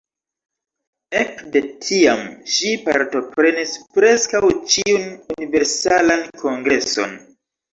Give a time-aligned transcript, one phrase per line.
[1.23, 2.23] Ekde tiam
[2.55, 4.43] ŝi partoprenis preskaŭ
[4.73, 7.17] ĉiun Universalan Kongreson.